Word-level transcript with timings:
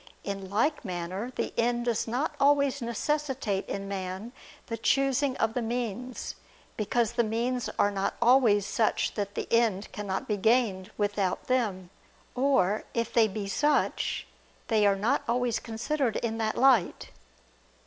In 0.23 0.49
like 0.49 0.83
manner, 0.83 1.31
the 1.35 1.53
end 1.59 1.85
does 1.85 2.07
not 2.07 2.33
always 2.39 2.81
necessitate 2.81 3.69
in 3.69 3.87
man 3.87 4.31
the 4.65 4.75
choosing 4.75 5.37
of 5.37 5.53
the 5.53 5.61
means, 5.61 6.33
because 6.75 7.11
the 7.13 7.23
means 7.23 7.69
are 7.77 7.91
not 7.91 8.15
always 8.19 8.65
such 8.65 9.13
that 9.13 9.35
the 9.35 9.47
end 9.53 9.91
cannot 9.91 10.27
be 10.27 10.37
gained 10.37 10.89
without 10.97 11.45
them; 11.45 11.91
or, 12.33 12.83
if 12.95 13.13
they 13.13 13.27
be 13.27 13.47
such, 13.47 14.25
they 14.69 14.87
are 14.87 14.95
not 14.95 15.21
always 15.27 15.59
considered 15.59 16.15
in 16.15 16.39
that 16.39 16.57
light. 16.57 17.09